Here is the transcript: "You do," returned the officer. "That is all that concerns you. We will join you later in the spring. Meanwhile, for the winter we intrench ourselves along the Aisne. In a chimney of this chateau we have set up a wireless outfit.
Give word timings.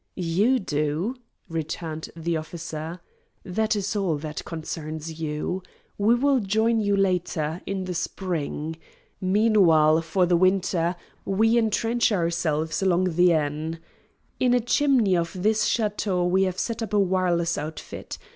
"You 0.15 0.57
do," 0.57 1.15
returned 1.47 2.09
the 2.15 2.35
officer. 2.35 3.01
"That 3.45 3.75
is 3.75 3.95
all 3.95 4.17
that 4.17 4.43
concerns 4.45 5.21
you. 5.21 5.61
We 5.95 6.15
will 6.15 6.39
join 6.39 6.79
you 6.81 6.97
later 6.97 7.61
in 7.67 7.83
the 7.85 7.93
spring. 7.93 8.77
Meanwhile, 9.21 10.01
for 10.01 10.25
the 10.25 10.35
winter 10.35 10.95
we 11.23 11.55
intrench 11.55 12.11
ourselves 12.11 12.81
along 12.81 13.15
the 13.15 13.29
Aisne. 13.31 13.77
In 14.39 14.55
a 14.55 14.59
chimney 14.59 15.15
of 15.15 15.33
this 15.39 15.65
chateau 15.65 16.25
we 16.25 16.45
have 16.45 16.57
set 16.57 16.81
up 16.81 16.93
a 16.93 16.99
wireless 16.99 17.55
outfit. 17.55 18.17